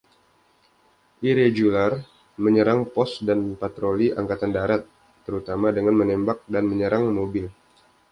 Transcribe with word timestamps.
Irregular 1.31 1.91
menyerang 2.45 2.81
pos 2.93 3.11
dan 3.27 3.39
patroli 3.61 4.07
Angkatan 4.19 4.49
Darat, 4.57 4.81
terutama 5.29 5.67
dengan 5.77 5.93
menembak, 6.01 6.37
dan 6.53 6.63
menyerang 6.71 7.03
mobil. 7.17 7.45